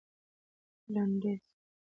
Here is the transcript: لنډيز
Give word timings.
لنډيز 0.93 1.33